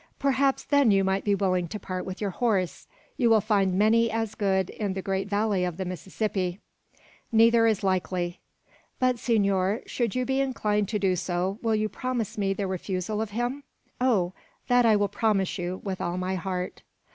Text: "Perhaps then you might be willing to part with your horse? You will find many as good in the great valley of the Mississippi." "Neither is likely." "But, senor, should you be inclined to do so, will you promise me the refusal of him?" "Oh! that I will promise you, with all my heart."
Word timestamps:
"Perhaps 0.17 0.63
then 0.63 0.89
you 0.89 1.03
might 1.03 1.23
be 1.23 1.35
willing 1.35 1.67
to 1.67 1.77
part 1.79 2.07
with 2.07 2.19
your 2.21 2.31
horse? 2.31 2.87
You 3.17 3.29
will 3.29 3.39
find 3.39 3.75
many 3.77 4.09
as 4.09 4.33
good 4.33 4.71
in 4.71 4.93
the 4.93 5.01
great 5.03 5.29
valley 5.29 5.63
of 5.63 5.77
the 5.77 5.85
Mississippi." 5.85 6.59
"Neither 7.31 7.67
is 7.67 7.83
likely." 7.83 8.39
"But, 8.97 9.19
senor, 9.19 9.83
should 9.85 10.15
you 10.15 10.25
be 10.25 10.41
inclined 10.41 10.89
to 10.89 10.97
do 10.97 11.15
so, 11.15 11.59
will 11.61 11.75
you 11.75 11.87
promise 11.87 12.35
me 12.35 12.51
the 12.51 12.65
refusal 12.65 13.21
of 13.21 13.29
him?" 13.29 13.61
"Oh! 14.01 14.33
that 14.69 14.87
I 14.87 14.95
will 14.95 15.07
promise 15.07 15.59
you, 15.59 15.79
with 15.83 16.01
all 16.01 16.17
my 16.17 16.33
heart." 16.33 16.81